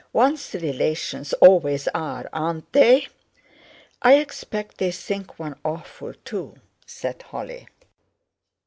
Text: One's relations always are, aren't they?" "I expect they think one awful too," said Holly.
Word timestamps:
One's 0.13 0.55
relations 0.55 1.31
always 1.33 1.87
are, 1.89 2.27
aren't 2.33 2.73
they?" 2.73 3.07
"I 4.01 4.15
expect 4.15 4.79
they 4.79 4.89
think 4.91 5.37
one 5.37 5.59
awful 5.63 6.15
too," 6.25 6.55
said 6.87 7.21
Holly. 7.21 7.67